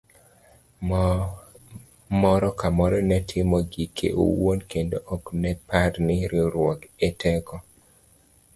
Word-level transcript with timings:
Moro 2.21 2.49
kamoro 2.59 2.97
ne 3.09 3.17
timo 3.29 3.57
gike 3.71 4.07
owuon 4.23 4.59
kendo 4.71 4.97
ok 5.13 5.23
nepar 5.41 5.91
ni 6.05 6.15
riwruok 6.31 6.79
e 7.07 7.09
teko. 7.21 7.55